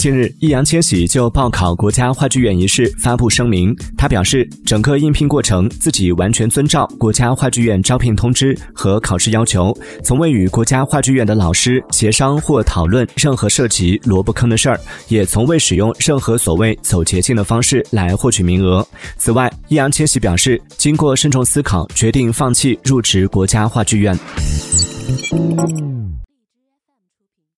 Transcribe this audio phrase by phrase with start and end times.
[0.00, 18.82] 近日易烊千玺就报考国家话剧院一事发布声明他表示整个应聘过程自己完全遵照国家话剧院招聘通知和考试要求从未与国家话剧院的老师协商或讨论任何涉及萝卜坑的事儿也从未使用任何所谓走捷径的方式来获取名额。
[19.18, 24.18] 此外易烊千玺表示经过慎重思考决定放弃入职国家话剧院。